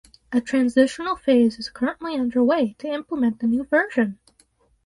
A 0.31 0.41
transitional 0.41 1.15
phase 1.15 1.59
is 1.59 1.69
currently 1.69 2.15
underway 2.15 2.73
to 2.79 2.87
implement 2.87 3.37
the 3.39 3.45
new 3.45 3.65
version. 3.65 4.17